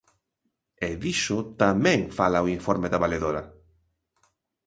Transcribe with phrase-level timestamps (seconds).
[0.87, 3.43] E diso tamén fala o informe da Valedora.